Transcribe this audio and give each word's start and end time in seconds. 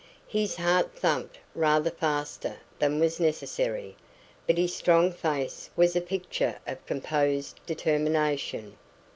His 0.27 0.55
heart 0.55 0.95
thumped 0.97 1.37
rather 1.53 1.91
faster 1.91 2.57
than 2.79 2.99
was 2.99 3.19
necessary, 3.19 3.95
but 4.47 4.57
his 4.57 4.73
strong 4.75 5.11
face 5.11 5.69
was 5.75 5.95
a 5.95 6.01
picture 6.01 6.57
of 6.65 6.83
composed 6.87 7.59
determination. 7.67 8.77